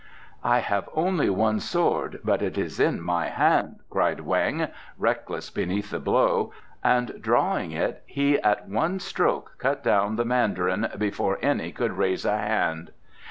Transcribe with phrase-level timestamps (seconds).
[0.43, 5.91] "I have only one sword, but it is in my hand," cried Weng, reckless beneath
[5.91, 6.51] the blow,
[6.83, 12.25] and drawing it he at one stroke cut down the Mandarin before any could raise
[12.25, 12.93] a hand.